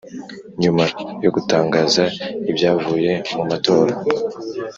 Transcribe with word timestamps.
Nyuma 0.61 0.83
yo 1.23 1.29
gutangaza 1.35 2.03
ibyavuye 2.51 3.11
mu 3.35 3.43
matora 3.49 3.93